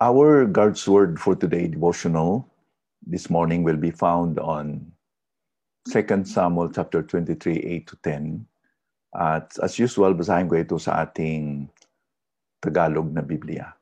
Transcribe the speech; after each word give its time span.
Our 0.00 0.48
God's 0.48 0.80
Word 0.88 1.20
for 1.20 1.36
today 1.36 1.68
devotional 1.68 2.48
this 3.04 3.28
morning 3.28 3.60
will 3.60 3.76
be 3.76 3.92
found 3.92 4.40
on 4.40 4.96
2 5.92 6.24
Samuel 6.24 6.72
chapter 6.72 7.04
23, 7.04 7.84
8 7.84 7.84
to 7.84 7.96
10. 8.08 8.40
At 9.12 9.52
as 9.60 9.76
usual, 9.76 10.16
basahin 10.16 10.48
ko 10.48 10.56
ito 10.56 10.80
sa 10.80 11.04
ating 11.04 11.68
Tagalog 12.64 13.12
na 13.12 13.20
Biblia. 13.20 13.76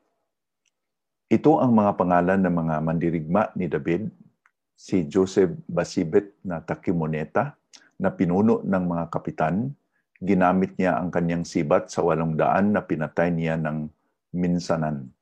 Ito 1.31 1.63
ang 1.63 1.79
mga 1.79 1.95
pangalan 1.95 2.43
ng 2.43 2.55
mga 2.67 2.75
mandirigma 2.83 3.55
ni 3.55 3.71
David, 3.71 4.11
si 4.75 5.07
Joseph 5.07 5.55
Basibet 5.71 6.35
na 6.43 6.59
Takimoneta, 6.59 7.55
na 7.95 8.11
pinuno 8.11 8.59
ng 8.59 8.83
mga 8.91 9.07
kapitan. 9.07 9.71
Ginamit 10.19 10.75
niya 10.75 10.99
ang 10.99 11.15
kanyang 11.15 11.47
sibat 11.47 11.87
sa 11.87 12.03
walong 12.03 12.35
daan 12.35 12.75
na 12.75 12.83
pinatay 12.83 13.31
niya 13.31 13.55
ng 13.55 13.87
minsanan 14.35 15.15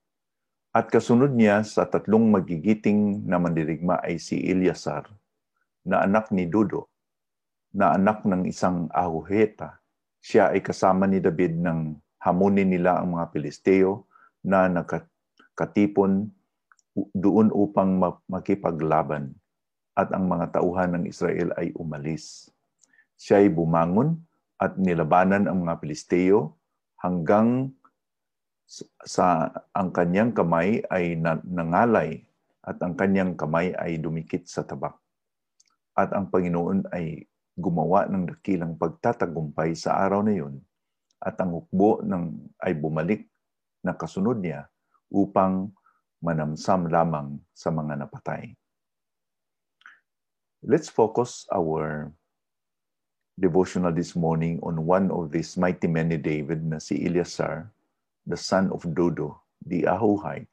at 0.78 0.94
kasunod 0.94 1.34
niya 1.34 1.66
sa 1.66 1.90
tatlong 1.90 2.30
magigiting 2.30 3.26
na 3.26 3.42
mandirigma 3.42 3.98
ay 4.06 4.22
si 4.22 4.38
Ilyasar, 4.38 5.10
na 5.82 6.06
anak 6.06 6.30
ni 6.30 6.46
Dudo, 6.46 6.94
na 7.74 7.98
anak 7.98 8.22
ng 8.30 8.46
isang 8.46 8.86
Ahuheta. 8.94 9.82
Siya 10.22 10.54
ay 10.54 10.62
kasama 10.62 11.10
ni 11.10 11.18
David 11.18 11.58
nang 11.58 11.98
hamunin 12.22 12.70
nila 12.70 13.02
ang 13.02 13.18
mga 13.18 13.34
Pilisteo 13.34 14.06
na 14.46 14.70
nakatipon 14.70 16.30
doon 17.18 17.50
upang 17.50 17.98
makipaglaban 18.30 19.34
at 19.98 20.14
ang 20.14 20.30
mga 20.30 20.62
tauhan 20.62 20.94
ng 20.94 21.04
Israel 21.10 21.58
ay 21.58 21.74
umalis. 21.74 22.54
Siya 23.18 23.42
ay 23.42 23.50
bumangon 23.50 24.14
at 24.62 24.78
nilabanan 24.78 25.50
ang 25.50 25.66
mga 25.66 25.82
Pilisteo 25.82 26.54
hanggang 27.02 27.74
sa 29.08 29.48
ang 29.72 29.96
kanyang 29.96 30.36
kamay 30.36 30.84
ay 30.92 31.16
nangalay 31.48 32.20
at 32.68 32.76
ang 32.84 33.00
kanyang 33.00 33.40
kamay 33.40 33.72
ay 33.80 33.96
dumikit 33.96 34.44
sa 34.44 34.68
tabak. 34.68 35.00
At 35.96 36.12
ang 36.12 36.28
Panginoon 36.28 36.92
ay 36.92 37.24
gumawa 37.58 38.06
ng 38.12 38.28
dakilang 38.36 38.76
pagtatagumpay 38.76 39.74
sa 39.74 39.98
araw 40.04 40.22
na 40.22 40.36
yun 40.36 40.60
at 41.18 41.40
ang 41.42 41.58
hukbo 41.58 42.06
ng, 42.06 42.54
ay 42.62 42.78
bumalik 42.78 43.26
na 43.82 43.98
kasunod 43.98 44.38
niya 44.38 44.70
upang 45.10 45.74
manamsam 46.22 46.86
lamang 46.92 47.40
sa 47.56 47.74
mga 47.74 48.04
napatay. 48.06 48.54
Let's 50.62 50.92
focus 50.92 51.48
our 51.50 52.12
devotional 53.38 53.94
this 53.96 54.14
morning 54.14 54.60
on 54.62 54.84
one 54.84 55.10
of 55.10 55.30
these 55.32 55.56
mighty 55.56 55.88
men 55.88 56.10
ni 56.12 56.20
David 56.20 56.66
na 56.66 56.82
si 56.82 57.00
Eliasar 57.00 57.70
the 58.28 58.36
son 58.36 58.70
of 58.76 58.84
Dodo, 58.92 59.40
the 59.64 59.88
Ahuhay. 59.88 60.44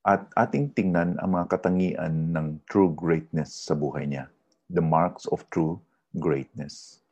At 0.00 0.32
ating 0.32 0.72
tingnan 0.72 1.20
ang 1.20 1.36
mga 1.36 1.52
katangian 1.52 2.32
ng 2.32 2.64
true 2.64 2.96
greatness 2.96 3.52
sa 3.52 3.76
buhay 3.76 4.08
niya. 4.08 4.32
The 4.72 4.80
marks 4.80 5.28
of 5.28 5.44
true 5.52 5.76
greatness. 6.16 7.04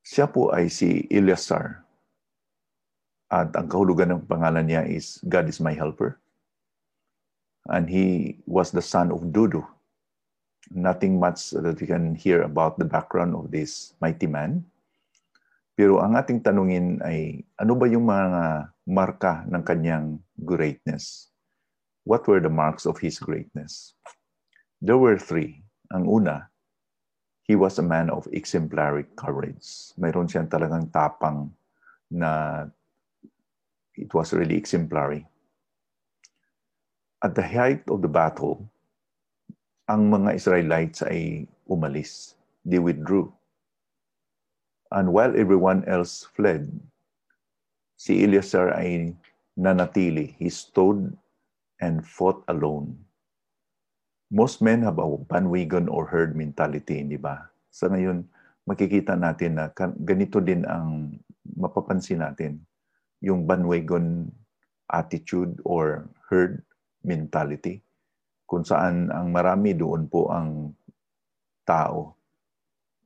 Siya 0.00 0.24
po 0.24 0.48
ay 0.56 0.72
si 0.72 1.04
Eleazar. 1.12 1.84
At 3.28 3.52
ang 3.52 3.68
kahulugan 3.68 4.16
ng 4.16 4.24
pangalan 4.24 4.64
niya 4.64 4.88
is 4.88 5.20
God 5.28 5.52
is 5.52 5.60
my 5.60 5.76
helper. 5.76 6.16
And 7.68 7.84
he 7.84 8.40
was 8.48 8.72
the 8.72 8.80
son 8.80 9.12
of 9.12 9.28
Dodo. 9.28 9.68
Nothing 10.72 11.20
much 11.20 11.52
that 11.52 11.76
we 11.76 11.84
can 11.84 12.16
hear 12.16 12.48
about 12.48 12.80
the 12.80 12.88
background 12.88 13.36
of 13.36 13.52
this 13.52 13.92
mighty 14.00 14.24
man 14.24 14.64
pero 15.78 16.02
ang 16.02 16.18
ating 16.18 16.42
tanungin 16.42 16.98
ay, 17.06 17.46
ano 17.54 17.78
ba 17.78 17.86
yung 17.86 18.10
mga 18.10 18.74
marka 18.82 19.46
ng 19.46 19.62
kanyang 19.62 20.18
greatness? 20.42 21.30
What 22.02 22.26
were 22.26 22.42
the 22.42 22.50
marks 22.50 22.82
of 22.82 22.98
his 22.98 23.22
greatness? 23.22 23.94
There 24.82 24.98
were 24.98 25.22
three. 25.22 25.62
Ang 25.94 26.10
una, 26.10 26.50
he 27.46 27.54
was 27.54 27.78
a 27.78 27.86
man 27.86 28.10
of 28.10 28.26
exemplary 28.34 29.06
courage. 29.14 29.94
Mayroon 29.94 30.26
siyang 30.26 30.50
talagang 30.50 30.90
tapang 30.90 31.54
na 32.10 32.66
it 33.94 34.10
was 34.10 34.34
really 34.34 34.58
exemplary. 34.58 35.30
At 37.22 37.38
the 37.38 37.46
height 37.46 37.86
of 37.86 38.02
the 38.02 38.10
battle, 38.10 38.66
ang 39.86 40.10
mga 40.10 40.34
Israelites 40.34 41.06
ay 41.06 41.46
umalis. 41.70 42.34
They 42.66 42.82
withdrew 42.82 43.30
And 44.88 45.12
while 45.12 45.36
everyone 45.36 45.84
else 45.84 46.24
fled, 46.32 46.72
si 47.98 48.24
Eleazar 48.24 48.72
ay 48.72 49.12
nanatili. 49.58 50.38
He 50.38 50.48
stood 50.48 51.18
and 51.82 52.06
fought 52.06 52.46
alone. 52.46 52.94
Most 54.30 54.62
men 54.62 54.86
have 54.86 55.02
a 55.02 55.08
bandwagon 55.26 55.90
or 55.90 56.06
herd 56.06 56.38
mentality, 56.38 57.02
di 57.02 57.18
ba? 57.18 57.50
Sa 57.74 57.90
ngayon, 57.90 58.22
makikita 58.68 59.18
natin 59.18 59.58
na 59.58 59.74
ganito 59.98 60.38
din 60.38 60.62
ang 60.62 61.18
mapapansin 61.58 62.22
natin. 62.22 62.62
Yung 63.18 63.50
bandwagon 63.50 64.30
attitude 64.86 65.58
or 65.66 66.06
herd 66.30 66.62
mentality 67.02 67.82
kung 68.48 68.64
saan 68.64 69.10
ang 69.12 69.28
marami 69.34 69.74
doon 69.74 70.08
po 70.08 70.30
ang 70.30 70.72
tao. 71.66 72.14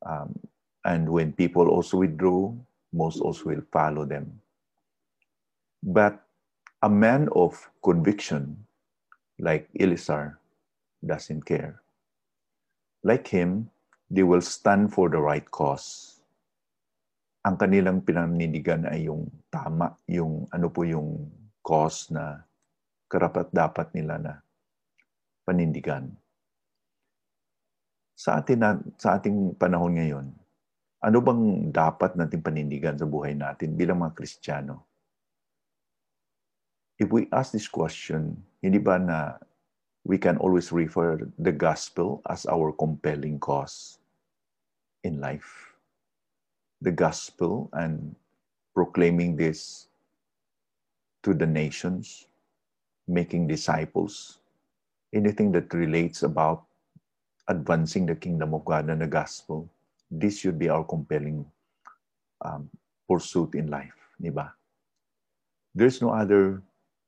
Um, 0.02 0.30
And 0.82 1.08
when 1.08 1.32
people 1.32 1.70
also 1.70 2.02
withdraw, 2.02 2.50
most 2.92 3.22
also 3.22 3.54
will 3.54 3.62
follow 3.70 4.04
them. 4.04 4.42
But 5.82 6.18
a 6.82 6.90
man 6.90 7.30
of 7.34 7.54
conviction, 7.82 8.66
like 9.38 9.70
Elisar, 9.78 10.38
doesn't 11.02 11.46
care. 11.46 11.82
Like 13.02 13.26
him, 13.26 13.70
they 14.10 14.22
will 14.22 14.42
stand 14.42 14.94
for 14.94 15.10
the 15.10 15.18
right 15.18 15.46
cause. 15.50 16.18
Ang 17.42 17.58
kanilang 17.58 18.06
pinanindigan 18.06 18.86
ay 18.86 19.10
yung 19.10 19.26
tama, 19.50 19.98
yung 20.06 20.46
ano 20.54 20.70
po 20.70 20.86
yung 20.86 21.26
cause 21.62 22.10
na 22.14 22.42
karapat 23.10 23.50
dapat 23.50 23.90
nila 23.94 24.18
na 24.18 24.34
panindigan. 25.42 26.14
Sa 28.14 28.38
atin 28.38 28.58
na, 28.62 28.78
sa 28.94 29.18
ating 29.18 29.58
panahon 29.58 29.98
ngayon, 29.98 30.26
ano 31.02 31.18
bang 31.18 31.74
dapat 31.74 32.14
nating 32.14 32.46
panindigan 32.46 32.94
sa 32.94 33.10
buhay 33.10 33.34
natin 33.34 33.74
bilang 33.74 34.06
mga 34.06 34.14
Kristiyano? 34.14 34.86
If 37.02 37.10
we 37.10 37.26
ask 37.34 37.50
this 37.50 37.66
question, 37.66 38.38
hindi 38.62 38.78
ba 38.78 39.02
na 39.02 39.34
we 40.06 40.14
can 40.14 40.38
always 40.38 40.70
refer 40.70 41.18
the 41.42 41.50
gospel 41.50 42.22
as 42.30 42.46
our 42.46 42.70
compelling 42.70 43.42
cause 43.42 43.98
in 45.02 45.18
life? 45.18 45.74
The 46.78 46.94
gospel 46.94 47.66
and 47.74 48.14
proclaiming 48.70 49.34
this 49.34 49.90
to 51.26 51.34
the 51.34 51.50
nations, 51.50 52.30
making 53.10 53.50
disciples, 53.50 54.38
anything 55.10 55.50
that 55.58 55.74
relates 55.74 56.22
about 56.22 56.62
advancing 57.50 58.06
the 58.06 58.14
kingdom 58.14 58.54
of 58.54 58.62
God 58.62 58.86
and 58.86 59.02
the 59.02 59.10
gospel 59.10 59.66
this 60.12 60.44
should 60.44 60.60
be 60.60 60.68
our 60.68 60.84
compelling 60.84 61.48
um, 62.44 62.68
pursuit 63.08 63.56
in 63.56 63.72
life, 63.72 63.96
di 64.20 64.28
ba? 64.28 64.52
There's 65.72 66.04
no 66.04 66.12
other 66.12 66.60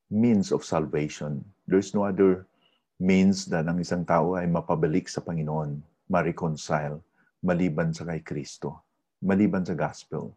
means 0.08 0.48
of 0.48 0.64
salvation. 0.64 1.44
There's 1.68 1.92
no 1.92 2.08
other 2.08 2.48
means 2.96 3.44
na 3.52 3.60
ng 3.60 3.84
isang 3.84 4.08
tao 4.08 4.40
ay 4.40 4.48
mapabalik 4.48 5.12
sa 5.12 5.20
Panginoon, 5.20 5.84
ma-reconcile, 6.08 6.96
maliban 7.44 7.92
sa 7.92 8.08
kay 8.08 8.24
Kristo, 8.24 8.80
maliban 9.20 9.68
sa 9.68 9.76
gospel. 9.76 10.32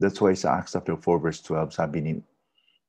That's 0.00 0.16
why 0.16 0.32
sa 0.32 0.56
Acts 0.56 0.72
chapter 0.72 0.96
4 0.96 1.20
verse 1.20 1.44
12, 1.44 1.76
sabi 1.76 1.98
ni 2.00 2.12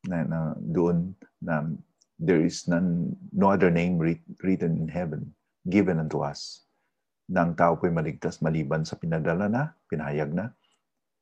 na, 0.07 0.23
na 0.23 0.39
doon 0.55 1.11
na 1.43 1.67
there 2.15 2.39
is 2.39 2.71
none, 2.71 3.11
no 3.35 3.51
other 3.51 3.67
name 3.67 3.99
written 3.99 4.79
in 4.79 4.87
heaven 4.87 5.27
given 5.67 5.99
unto 5.99 6.23
us 6.23 6.63
na 7.31 7.47
tao 7.55 7.79
po'y 7.79 7.93
maligtas 7.93 8.43
maliban 8.43 8.83
sa 8.83 8.99
pinadala 8.99 9.47
na, 9.47 9.71
pinahayag 9.87 10.31
na, 10.35 10.51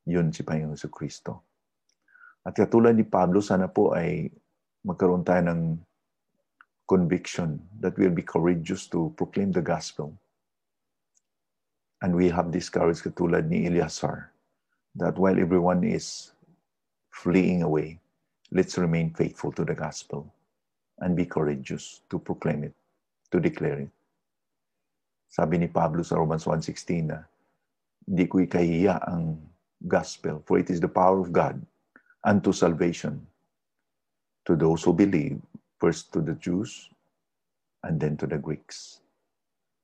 yun 0.10 0.34
si 0.34 0.42
Panginoon 0.42 0.80
sa 0.80 0.90
Kristo. 0.90 1.46
At 2.42 2.58
katulad 2.58 2.98
ni 2.98 3.06
Pablo, 3.06 3.38
sana 3.38 3.70
po 3.70 3.94
ay 3.94 4.26
magkaroon 4.82 5.22
tayo 5.22 5.46
ng 5.46 5.62
conviction 6.90 7.62
that 7.78 7.94
we'll 8.02 8.14
be 8.14 8.26
courageous 8.26 8.90
to 8.90 9.14
proclaim 9.14 9.54
the 9.54 9.62
gospel. 9.62 10.18
And 12.02 12.18
we 12.18 12.34
have 12.34 12.50
this 12.50 12.68
courage 12.74 13.06
katulad 13.06 13.46
ni 13.46 13.70
Eleazar 13.70 14.34
that 14.98 15.22
while 15.22 15.38
everyone 15.38 15.86
is 15.86 16.34
fleeing 17.14 17.62
away, 17.62 18.02
let's 18.50 18.76
remain 18.82 19.14
faithful 19.14 19.54
to 19.54 19.64
the 19.64 19.78
gospel 19.78 20.26
and 20.98 21.16
be 21.16 21.30
courageous 21.30 22.02
to 22.10 22.18
proclaim 22.18 22.66
it, 22.66 22.74
to 23.30 23.40
declare 23.40 23.86
it. 23.86 23.94
Sabi 25.32 25.64
ni 25.64 25.72
Pablo 25.72 26.04
sa 26.04 26.20
Romans 26.20 26.44
1.16 26.44 27.08
na, 27.08 27.24
hindi 28.04 28.28
ko 28.28 28.44
ikahiya 28.44 29.00
ang 29.08 29.40
gospel, 29.80 30.44
for 30.44 30.60
it 30.60 30.68
is 30.68 30.84
the 30.84 30.92
power 30.92 31.24
of 31.24 31.32
God 31.32 31.56
unto 32.20 32.52
salvation 32.52 33.24
to 34.44 34.60
those 34.60 34.84
who 34.84 34.92
believe, 34.92 35.40
first 35.80 36.12
to 36.12 36.20
the 36.20 36.36
Jews, 36.36 36.92
and 37.88 37.96
then 37.96 38.20
to 38.20 38.28
the 38.28 38.36
Greeks. 38.36 39.00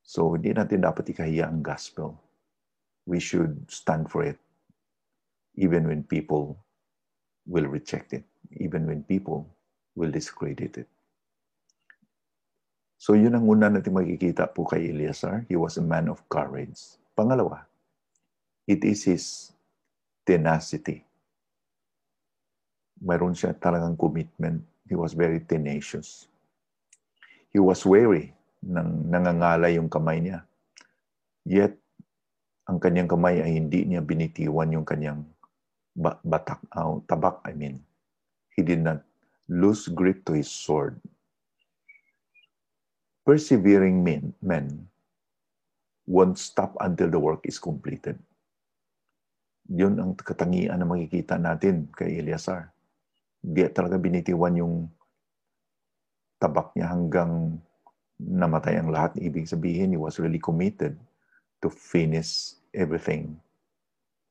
So, 0.04 0.36
hindi 0.36 0.52
natin 0.52 0.84
dapat 0.84 1.16
ikahiya 1.16 1.48
ang 1.48 1.64
gospel. 1.64 2.20
We 3.08 3.24
should 3.24 3.72
stand 3.72 4.12
for 4.12 4.28
it, 4.28 4.36
even 5.56 5.88
when 5.88 6.04
people 6.04 6.60
will 7.48 7.72
reject 7.72 8.12
it, 8.12 8.28
even 8.60 8.84
when 8.84 9.08
people 9.08 9.48
will 9.96 10.12
discredit 10.12 10.76
it. 10.76 10.92
So 12.98 13.14
yun 13.14 13.38
ang 13.38 13.46
una 13.46 13.70
natin 13.70 13.94
makikita 13.94 14.50
po 14.50 14.66
kay 14.66 14.90
Eleazar. 14.90 15.46
He 15.46 15.54
was 15.54 15.78
a 15.78 15.86
man 15.86 16.10
of 16.10 16.26
courage. 16.26 16.98
Pangalawa, 17.14 17.62
it 18.66 18.82
is 18.82 19.06
his 19.06 19.54
tenacity. 20.26 21.06
Mayroon 22.98 23.38
siya 23.38 23.54
talagang 23.54 23.94
commitment. 23.94 24.66
He 24.90 24.98
was 24.98 25.14
very 25.14 25.46
tenacious. 25.46 26.26
He 27.54 27.62
was 27.62 27.86
wary 27.86 28.34
nang 28.66 29.06
nangangalay 29.06 29.78
yung 29.78 29.94
kamay 29.94 30.18
niya. 30.18 30.42
Yet, 31.46 31.78
ang 32.66 32.82
kanyang 32.82 33.08
kamay 33.08 33.46
ay 33.46 33.62
hindi 33.62 33.86
niya 33.86 34.02
binitiwan 34.02 34.74
yung 34.74 34.84
kanyang 34.84 35.22
batak, 36.26 36.66
uh, 36.74 36.98
tabak, 37.06 37.46
I 37.46 37.54
mean. 37.54 37.78
He 38.58 38.66
did 38.66 38.82
not 38.82 39.06
lose 39.46 39.86
grip 39.86 40.26
to 40.26 40.34
his 40.34 40.50
sword 40.50 40.98
persevering 43.28 44.00
men, 44.00 44.32
men 44.40 44.88
won't 46.08 46.40
stop 46.40 46.80
until 46.80 47.12
the 47.12 47.20
work 47.20 47.44
is 47.44 47.60
completed. 47.60 48.16
Yun 49.68 50.00
ang 50.00 50.16
katangian 50.16 50.80
na 50.80 50.88
makikita 50.88 51.36
natin 51.36 51.92
kay 51.92 52.24
Eliasar. 52.24 52.72
Di 53.44 53.68
talaga 53.68 54.00
binitiwan 54.00 54.56
yung 54.56 54.88
tabak 56.40 56.72
niya 56.72 56.88
hanggang 56.88 57.60
namatay 58.16 58.80
ang 58.80 58.96
lahat. 58.96 59.20
Ibig 59.20 59.52
sabihin, 59.52 59.92
he 59.92 60.00
was 60.00 60.24
really 60.24 60.40
committed 60.40 60.96
to 61.60 61.68
finish 61.68 62.56
everything. 62.72 63.36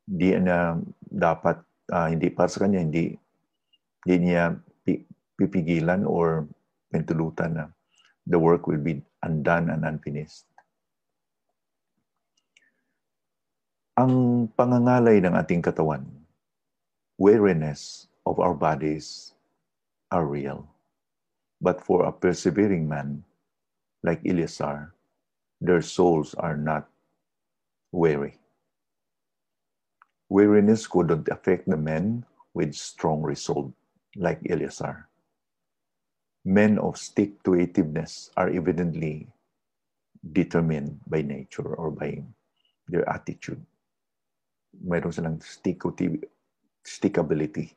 Di 0.09 0.41
na 0.41 0.81
dapat, 1.05 1.61
uh, 1.93 2.09
hindi 2.09 2.33
para 2.33 2.49
sa 2.49 2.65
kanya, 2.65 2.81
hindi, 2.81 3.13
hindi 4.09 4.33
niya 4.33 4.57
pipigilan 5.37 6.09
or 6.09 6.49
pentulutan 6.89 7.53
na 7.53 7.76
the 8.27 8.39
work 8.39 8.67
will 8.67 8.83
be 8.83 9.01
undone 9.23 9.71
and 9.71 9.87
unfinished. 9.87 10.45
Ang 13.97 14.47
pangangalay 14.53 15.23
ng 15.25 15.33
ating 15.33 15.65
katawan, 15.65 16.05
weariness 17.17 18.11
of 18.29 18.37
our 18.43 18.53
bodies 18.53 19.33
are 20.13 20.27
real. 20.27 20.69
But 21.63 21.81
for 21.81 22.05
a 22.05 22.13
persevering 22.13 22.85
man 22.85 23.25
like 24.05 24.21
Eleazar, 24.27 24.93
their 25.63 25.81
souls 25.81 26.37
are 26.37 26.59
not 26.59 26.85
weary. 27.89 28.37
Weariness 30.29 30.85
couldn't 30.85 31.33
affect 31.33 31.65
the 31.65 31.81
men 31.81 32.27
with 32.53 32.77
strong 32.77 33.23
resolve 33.25 33.73
like 34.13 34.45
Eleazar 34.45 35.09
men 36.47 36.79
of 36.79 36.95
stick-to-itiveness 36.95 38.31
are 38.39 38.55
evidently 38.55 39.27
determined 40.23 40.95
by 41.11 41.23
nature 41.23 41.75
or 41.75 41.91
by 41.91 42.23
their 42.87 43.03
attitude. 43.11 43.59
Mayroon 44.79 45.11
silang 45.11 45.43
stickability. 45.43 47.75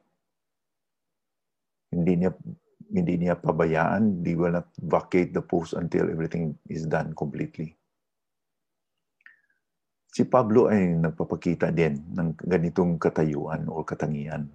Hindi 1.90 2.14
niya 2.22 2.32
hindi 2.90 3.22
niya 3.22 3.38
pabayaan, 3.38 4.26
they 4.26 4.34
will 4.34 4.62
not 4.62 4.70
vacate 4.82 5.34
the 5.34 5.46
post 5.46 5.78
until 5.78 6.10
everything 6.10 6.58
is 6.70 6.90
done 6.90 7.14
completely. 7.14 7.78
Si 10.10 10.26
Pablo 10.26 10.74
ay 10.74 10.98
nagpapakita 10.98 11.70
din 11.70 12.02
ng 12.18 12.34
ganitong 12.34 12.98
katayuan 12.98 13.70
o 13.70 13.86
katangian. 13.86 14.50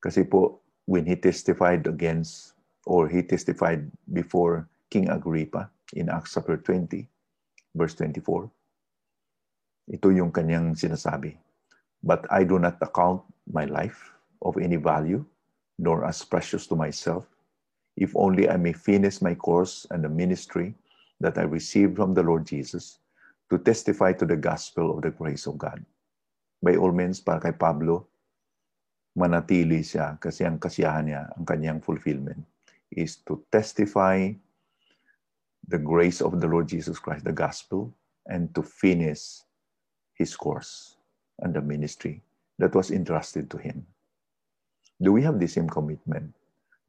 Kasi 0.00 0.24
po, 0.24 0.64
when 0.86 1.06
he 1.06 1.16
testified 1.16 1.86
against 1.86 2.54
or 2.86 3.08
he 3.08 3.22
testified 3.22 3.90
before 4.12 4.68
King 4.90 5.08
Agrippa 5.08 5.70
in 5.94 6.08
Acts 6.08 6.34
chapter 6.34 6.56
20, 6.56 7.06
verse 7.74 7.94
24. 7.94 8.50
Ito 9.90 10.08
yung 10.10 10.30
kanyang 10.30 10.74
sinasabi. 10.74 11.36
But 12.02 12.24
I 12.30 12.44
do 12.44 12.58
not 12.58 12.80
account 12.80 13.22
my 13.50 13.66
life 13.66 14.14
of 14.40 14.56
any 14.56 14.76
value, 14.76 15.24
nor 15.78 16.04
as 16.04 16.24
precious 16.24 16.66
to 16.68 16.76
myself, 16.76 17.28
if 17.96 18.16
only 18.16 18.48
I 18.48 18.56
may 18.56 18.72
finish 18.72 19.20
my 19.20 19.34
course 19.34 19.86
and 19.90 20.04
the 20.04 20.08
ministry 20.08 20.74
that 21.20 21.36
I 21.36 21.44
received 21.44 21.96
from 21.96 22.14
the 22.14 22.24
Lord 22.24 22.46
Jesus 22.46 22.98
to 23.50 23.58
testify 23.58 24.12
to 24.16 24.24
the 24.24 24.38
gospel 24.38 24.94
of 24.94 25.02
the 25.02 25.10
grace 25.10 25.46
of 25.46 25.58
God. 25.58 25.84
By 26.62 26.76
all 26.76 26.92
means, 26.92 27.20
para 27.20 27.40
kay 27.40 27.52
Pablo, 27.52 28.09
manatili 29.16 29.82
siya 29.82 30.16
kasi 30.18 30.46
ang 30.46 30.58
kasiyahan 30.58 31.04
niya, 31.06 31.22
ang 31.34 31.44
kanyang 31.46 31.80
fulfillment 31.82 32.40
is 32.94 33.18
to 33.26 33.42
testify 33.50 34.30
the 35.70 35.78
grace 35.78 36.18
of 36.18 36.38
the 36.38 36.48
Lord 36.50 36.66
Jesus 36.66 36.98
Christ, 36.98 37.24
the 37.26 37.34
gospel, 37.34 37.94
and 38.26 38.50
to 38.54 38.62
finish 38.62 39.42
his 40.14 40.34
course 40.34 40.98
and 41.38 41.54
the 41.54 41.62
ministry 41.62 42.22
that 42.58 42.74
was 42.74 42.90
entrusted 42.90 43.50
to 43.50 43.58
him. 43.58 43.86
Do 45.00 45.14
we 45.14 45.22
have 45.22 45.38
the 45.38 45.48
same 45.48 45.70
commitment 45.70 46.34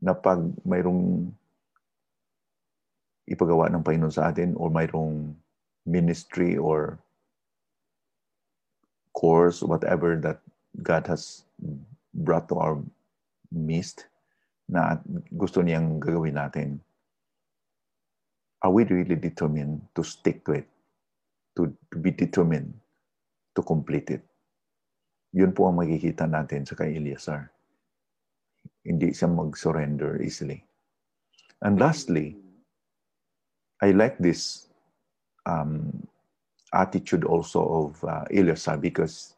na 0.01 0.17
pag 0.17 0.41
mayroong 0.65 1.31
ipagawa 3.29 3.71
ng 3.71 3.85
Panginoon 3.85 4.11
sa 4.11 4.33
atin 4.33 4.57
or 4.57 4.67
mayroong 4.67 5.31
ministry 5.85 6.57
or 6.57 6.99
course, 9.13 9.61
whatever 9.61 10.17
that 10.19 10.41
God 10.81 11.05
has 11.07 11.45
brought 12.13 12.47
to 12.51 12.59
our 12.59 12.77
midst 13.51 14.07
na 14.71 14.99
gusto 15.35 15.59
niyang 15.59 15.99
gagawin 15.99 16.39
natin, 16.39 16.79
are 18.63 18.71
we 18.71 18.87
really 18.87 19.19
determined 19.19 19.81
to 19.95 20.03
stick 20.03 20.45
to 20.45 20.63
it? 20.63 20.67
To, 21.59 21.67
to 21.91 21.97
be 21.99 22.15
determined 22.15 22.71
to 23.55 23.61
complete 23.61 24.07
it? 24.07 24.23
Yun 25.35 25.51
po 25.51 25.67
ang 25.67 25.79
makikita 25.79 26.23
natin 26.27 26.63
sa 26.63 26.79
kay 26.79 26.95
Eliasar. 26.95 27.51
Hindi 28.87 29.11
siya 29.11 29.27
mag-surrender 29.27 30.23
easily. 30.23 30.63
And 31.61 31.75
lastly, 31.79 32.39
I 33.83 33.91
like 33.91 34.17
this 34.17 34.71
um, 35.45 36.07
attitude 36.73 37.23
also 37.23 37.61
of 37.61 38.03
uh, 38.05 38.23
Eliasar 38.31 38.79
because 38.79 39.35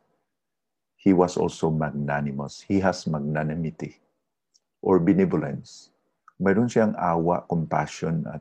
he 1.04 1.12
was 1.12 1.36
also 1.36 1.68
magnanimous. 1.68 2.64
He 2.64 2.80
has 2.80 3.04
magnanimity 3.04 4.00
or 4.80 5.04
benevolence. 5.04 5.92
Mayroon 6.40 6.72
siyang 6.72 6.96
awa, 6.96 7.44
compassion, 7.44 8.24
at 8.32 8.40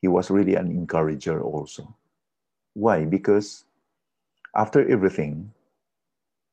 he 0.00 0.08
was 0.08 0.32
really 0.32 0.56
an 0.56 0.72
encourager 0.72 1.44
also. 1.44 1.92
Why? 2.72 3.04
Because 3.04 3.68
after 4.56 4.80
everything, 4.88 5.52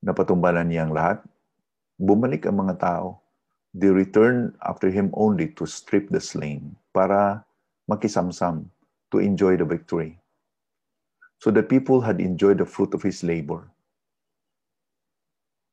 napatumbalan 0.03 0.67
niya 0.67 0.87
ang 0.87 0.93
lahat, 0.93 1.19
bumalik 1.95 2.43
ang 2.43 2.67
mga 2.67 2.75
tao. 2.83 3.23
They 3.71 3.87
returned 3.87 4.59
after 4.59 4.91
him 4.91 5.15
only 5.15 5.55
to 5.55 5.63
strip 5.63 6.11
the 6.11 6.19
slain 6.19 6.75
para 6.91 7.47
makisamsam 7.87 8.67
to 9.15 9.23
enjoy 9.23 9.55
the 9.55 9.63
victory. 9.63 10.19
So 11.39 11.55
the 11.55 11.63
people 11.63 12.03
had 12.03 12.19
enjoyed 12.19 12.59
the 12.59 12.67
fruit 12.67 12.91
of 12.91 12.99
his 12.99 13.23
labor. 13.23 13.71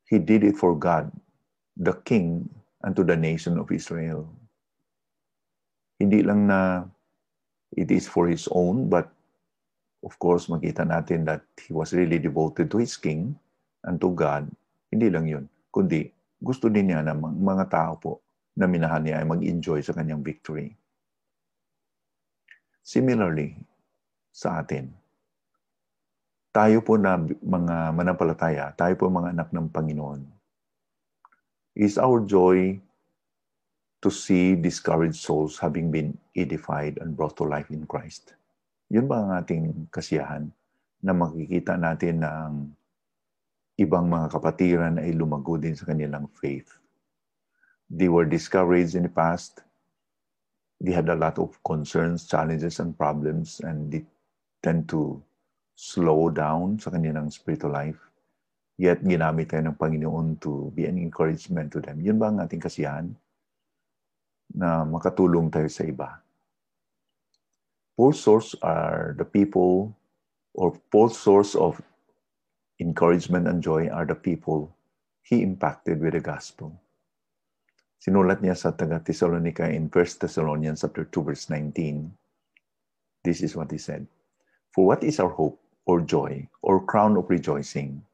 He 0.08 0.16
did 0.16 0.40
it 0.40 0.56
for 0.56 0.72
God, 0.72 1.12
the 1.76 1.92
King, 2.08 2.48
and 2.80 2.96
to 2.96 3.04
the 3.04 3.16
nation 3.16 3.60
of 3.60 3.68
Israel. 3.68 4.24
Hindi 6.00 6.24
lang 6.24 6.48
na 6.48 6.88
it 7.76 7.92
is 7.92 8.08
for 8.08 8.24
His 8.24 8.48
own, 8.48 8.88
but 8.88 9.12
of 10.00 10.16
course, 10.16 10.48
makita 10.48 10.88
natin 10.88 11.28
that 11.28 11.44
He 11.60 11.76
was 11.76 11.92
really 11.92 12.16
devoted 12.16 12.72
to 12.72 12.80
His 12.80 12.96
King 12.96 13.36
and 13.84 14.00
to 14.00 14.16
God. 14.16 14.48
Hindi 14.88 15.12
lang 15.12 15.28
yun, 15.28 15.44
kundi 15.68 16.08
gusto 16.40 16.72
din 16.72 16.88
niya 16.88 17.04
na 17.04 17.12
mga 17.18 17.68
tao 17.68 17.92
po 18.00 18.24
na 18.56 18.64
minahan 18.64 19.04
niya 19.04 19.20
ay 19.20 19.26
mag-enjoy 19.28 19.84
sa 19.84 19.92
kanyang 19.92 20.24
victory. 20.24 20.72
Similarly, 22.80 23.60
sa 24.32 24.64
atin, 24.64 24.88
tayo 26.58 26.82
po 26.82 26.98
na 26.98 27.14
mga 27.22 27.94
manampalataya, 27.94 28.74
tayo 28.74 28.98
po 28.98 29.06
mga 29.06 29.30
anak 29.30 29.54
ng 29.54 29.70
Panginoon, 29.70 30.26
is 31.78 31.94
our 32.02 32.18
joy 32.26 32.74
to 34.02 34.10
see 34.10 34.58
discouraged 34.58 35.22
souls 35.22 35.54
having 35.62 35.94
been 35.94 36.18
edified 36.34 36.98
and 36.98 37.14
brought 37.14 37.38
to 37.38 37.46
life 37.46 37.70
in 37.70 37.86
Christ. 37.86 38.34
Yun 38.90 39.06
ba 39.06 39.22
ang 39.22 39.30
ating 39.38 39.86
kasiyahan 39.94 40.50
na 40.98 41.14
makikita 41.14 41.78
natin 41.78 42.26
na 42.26 42.50
ang 42.50 42.74
ibang 43.78 44.10
mga 44.10 44.26
kapatiran 44.26 44.98
ay 44.98 45.14
lumago 45.14 45.54
din 45.62 45.78
sa 45.78 45.86
kanilang 45.86 46.26
faith. 46.42 46.74
They 47.86 48.10
were 48.10 48.26
discouraged 48.26 48.98
in 48.98 49.06
the 49.06 49.14
past. 49.14 49.62
They 50.82 50.90
had 50.90 51.06
a 51.06 51.14
lot 51.14 51.38
of 51.38 51.54
concerns, 51.62 52.26
challenges, 52.26 52.82
and 52.82 52.98
problems, 52.98 53.62
and 53.62 53.94
they 53.94 54.02
tend 54.58 54.90
to 54.90 55.22
slow 55.78 56.26
down 56.26 56.74
sa 56.82 56.90
kanilang 56.90 57.30
spiritual 57.30 57.70
life. 57.70 58.02
Yet, 58.74 59.06
ginamit 59.06 59.54
tayo 59.54 59.62
ng 59.62 59.78
Panginoon 59.78 60.42
to 60.42 60.74
be 60.74 60.90
an 60.90 60.98
encouragement 60.98 61.70
to 61.70 61.78
them. 61.78 62.02
Yun 62.02 62.18
ba 62.18 62.34
ang 62.34 62.42
ating 62.42 62.58
kasiyahan? 62.58 63.14
Na 64.58 64.82
makatulong 64.82 65.54
tayo 65.54 65.70
sa 65.70 65.86
iba. 65.86 66.18
Fourth 67.94 68.18
source 68.18 68.58
are 68.58 69.14
the 69.14 69.26
people, 69.26 69.94
or 70.58 70.74
fourth 70.90 71.14
source 71.14 71.54
of 71.54 71.78
encouragement 72.82 73.46
and 73.46 73.62
joy 73.62 73.86
are 73.86 74.06
the 74.06 74.18
people 74.18 74.74
he 75.22 75.46
impacted 75.46 76.02
with 76.02 76.18
the 76.18 76.22
gospel. 76.22 76.74
Sinulat 77.98 78.42
niya 78.42 78.54
sa 78.54 78.74
taga 78.74 79.02
Thessalonica 79.02 79.66
in 79.70 79.90
1 79.90 80.22
Thessalonians 80.22 80.82
chapter 80.82 81.06
2 81.06 81.22
verse 81.22 81.50
19. 81.50 82.10
This 83.26 83.42
is 83.42 83.58
what 83.58 83.70
he 83.70 83.78
said. 83.78 84.06
For 84.70 84.86
what 84.86 85.02
is 85.02 85.18
our 85.18 85.34
hope 85.34 85.58
or 85.88 86.04
joy 86.04 86.46
or 86.62 86.84
crown 86.84 87.16
of 87.16 87.30
rejoicing? 87.32 88.04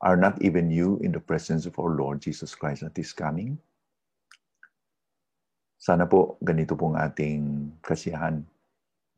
Are 0.00 0.16
not 0.16 0.40
even 0.40 0.70
you 0.70 1.02
in 1.02 1.10
the 1.10 1.20
presence 1.20 1.66
of 1.66 1.74
our 1.78 1.90
Lord 1.98 2.22
Jesus 2.22 2.54
Christ 2.54 2.86
at 2.86 2.96
His 2.96 3.12
coming? 3.12 3.58
Sana 5.78 6.06
po 6.06 6.38
ganito 6.42 6.78
pong 6.78 6.94
ating 6.94 7.74
kasiyahan. 7.82 8.46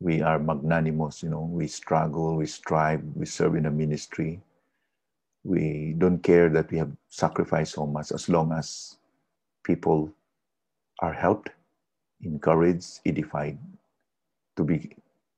We 0.01 0.25
are 0.25 0.41
magnanimous, 0.41 1.21
you 1.21 1.29
know, 1.29 1.45
we 1.45 1.69
struggle, 1.69 2.41
we 2.41 2.49
strive, 2.49 3.05
we 3.13 3.29
serve 3.29 3.53
in 3.55 3.69
a 3.69 3.73
ministry. 3.73 4.41
We 5.45 5.93
don't 5.97 6.21
care 6.25 6.49
that 6.49 6.73
we 6.73 6.81
have 6.81 6.89
sacrificed 7.09 7.77
so 7.77 7.85
much 7.85 8.09
as 8.11 8.25
long 8.29 8.49
as 8.53 8.97
people 9.61 10.09
are 11.01 11.13
helped, 11.13 11.49
encouraged, 12.25 13.01
edified 13.05 13.57
to 14.57 14.63
be 14.65 14.89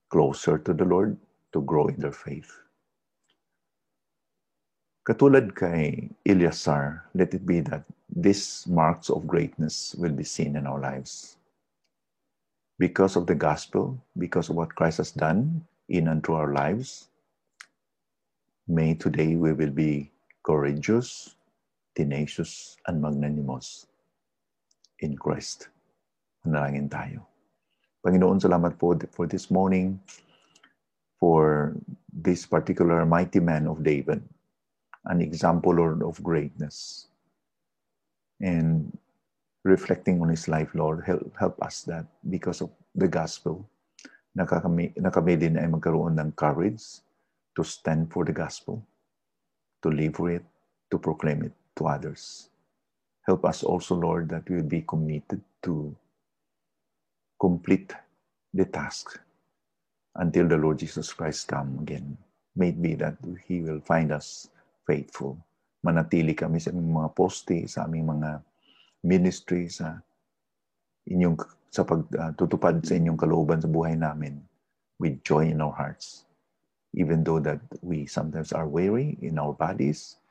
closer 0.09 0.57
to 0.59 0.71
the 0.73 0.85
Lord, 0.87 1.17
to 1.53 1.61
grow 1.61 1.87
in 1.87 2.01
their 2.01 2.11
faith. 2.13 2.51
Katulad 5.07 5.55
kay 5.55 6.09
Ilyasar, 6.25 7.01
let 7.13 7.33
it 7.33 7.45
be 7.45 7.59
that 7.61 7.83
these 8.07 8.65
marks 8.67 9.09
of 9.09 9.27
greatness 9.27 9.95
will 9.97 10.13
be 10.13 10.23
seen 10.23 10.55
in 10.55 10.65
our 10.67 10.79
lives. 10.79 11.37
Because 12.79 13.15
of 13.15 13.27
the 13.27 13.35
gospel, 13.35 13.99
because 14.17 14.49
of 14.49 14.55
what 14.55 14.73
Christ 14.75 14.97
has 14.97 15.11
done 15.11 15.67
in 15.89 16.07
and 16.07 16.23
through 16.23 16.35
our 16.35 16.53
lives, 16.53 17.09
may 18.67 18.95
today 18.95 19.35
we 19.35 19.51
will 19.51 19.71
be 19.71 20.09
courageous, 20.43 21.35
tenacious, 21.95 22.77
and 22.87 23.01
magnanimous 23.01 23.87
in 24.99 25.17
Christ. 25.19 25.67
Manalangin 26.47 26.87
tayo. 26.87 27.27
Panginoon, 28.03 28.39
salamat 28.39 28.79
po 28.79 28.95
for 29.15 29.27
this 29.27 29.51
morning, 29.51 29.99
for 31.23 31.71
this 32.11 32.43
particular 32.43 33.07
mighty 33.07 33.39
man 33.39 33.63
of 33.63 33.79
David 33.79 34.19
an 35.05 35.21
example, 35.21 35.75
Lord, 35.75 36.03
of 36.03 36.21
greatness. 36.23 37.07
And 38.39 38.91
reflecting 39.63 40.21
on 40.21 40.29
his 40.29 40.47
life, 40.47 40.69
Lord, 40.75 41.03
help, 41.05 41.31
help 41.39 41.61
us 41.61 41.83
that 41.83 42.05
because 42.29 42.59
of 42.59 42.71
the 42.95 43.07
gospel, 43.07 43.63
na 44.35 44.45
kami, 44.45 44.91
na 44.97 45.09
kami 45.11 45.35
din 45.35 45.59
ay 45.59 45.67
magkaroon 45.67 46.19
ng 46.19 46.31
courage 46.35 46.99
to 47.55 47.63
stand 47.63 48.11
for 48.11 48.25
the 48.25 48.35
gospel, 48.35 48.83
to 49.83 49.89
live 49.91 50.15
for 50.15 50.31
it, 50.31 50.43
to 50.91 50.97
proclaim 50.99 51.43
it 51.43 51.55
to 51.77 51.87
others. 51.87 52.49
Help 53.23 53.45
us 53.45 53.63
also, 53.63 53.95
Lord, 53.95 54.27
that 54.27 54.43
we 54.49 54.59
will 54.59 54.67
be 54.67 54.83
committed 54.83 55.39
to 55.63 55.95
complete 57.39 57.95
the 58.51 58.65
task 58.65 59.19
until 60.15 60.45
the 60.45 60.57
Lord 60.57 60.77
Jesus 60.77 61.13
Christ 61.13 61.49
come 61.49 61.79
again. 61.81 62.17
May 62.53 62.69
it 62.69 62.81
be 62.81 62.93
that 63.01 63.17
He 63.47 63.61
will 63.61 63.81
find 63.81 64.13
us 64.13 64.49
faithful. 64.85 65.37
Manatili 65.81 66.37
kami 66.37 66.61
sa 66.61 66.69
aming 66.69 66.93
mga 66.93 67.11
poste, 67.17 67.65
sa 67.65 67.89
aming 67.89 68.07
mga 68.13 68.39
ministry, 69.03 69.67
sa 69.67 69.97
inyong 71.09 71.35
sa 71.73 71.81
pagtutupad 71.83 72.77
uh, 72.79 72.85
sa 72.85 72.93
inyong 72.93 73.17
kalooban 73.17 73.59
sa 73.59 73.67
buhay 73.67 73.97
namin 73.97 74.37
with 75.01 75.17
joy 75.25 75.49
in 75.49 75.59
our 75.59 75.73
hearts. 75.73 76.29
Even 76.93 77.25
though 77.25 77.41
that 77.41 77.59
we 77.81 78.05
sometimes 78.05 78.53
are 78.53 78.69
weary 78.69 79.17
in 79.25 79.41
our 79.41 79.57
bodies, 79.57 80.21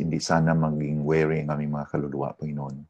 hindi 0.00 0.16
sana 0.16 0.56
maging 0.56 1.04
weary 1.04 1.44
ang 1.44 1.52
aming 1.52 1.76
mga 1.76 1.92
kaluluwa, 1.92 2.32
Panginoon. 2.40 2.88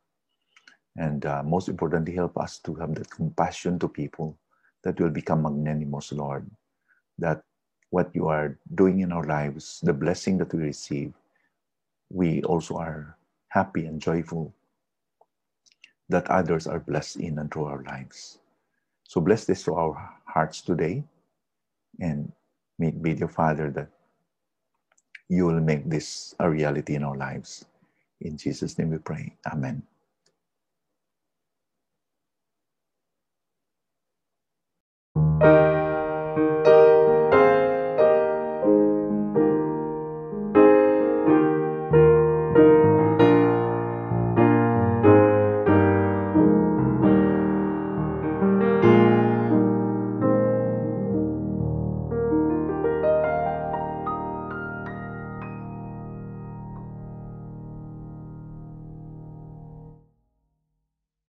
And 0.94 1.26
uh, 1.26 1.42
most 1.42 1.66
importantly, 1.66 2.14
help 2.14 2.38
us 2.38 2.62
to 2.62 2.78
have 2.78 2.94
that 2.94 3.10
compassion 3.10 3.82
to 3.82 3.90
people 3.90 4.38
that 4.84 5.00
will 5.00 5.10
become 5.10 5.42
magnanimous, 5.42 6.12
Lord. 6.12 6.50
That 7.18 7.42
what 7.90 8.10
you 8.14 8.28
are 8.28 8.58
doing 8.74 9.00
in 9.00 9.12
our 9.12 9.24
lives, 9.24 9.80
the 9.82 9.92
blessing 9.94 10.38
that 10.38 10.54
we 10.54 10.62
receive, 10.64 11.14
we 12.10 12.42
also 12.44 12.76
are 12.76 13.16
happy 13.50 13.86
and 13.86 14.00
joyful 14.00 14.54
that 16.10 16.30
others 16.30 16.66
are 16.66 16.80
blessed 16.80 17.16
in 17.18 17.38
and 17.38 17.52
through 17.52 17.66
our 17.66 17.82
lives. 17.84 18.38
So 19.08 19.20
bless 19.20 19.44
this 19.46 19.64
to 19.64 19.74
our 19.74 20.10
hearts 20.26 20.62
today 20.62 21.04
and 22.00 22.32
may 22.78 22.88
it 22.88 23.02
be, 23.02 23.14
dear 23.14 23.28
Father, 23.28 23.70
that 23.72 23.88
you 25.28 25.46
will 25.46 25.60
make 25.60 25.88
this 25.90 26.34
a 26.40 26.50
reality 26.50 26.94
in 26.96 27.04
our 27.04 27.16
lives. 27.16 27.64
In 28.20 28.36
Jesus' 28.38 28.78
name 28.78 28.90
we 28.90 28.98
pray. 28.98 29.36
Amen. 29.52 29.82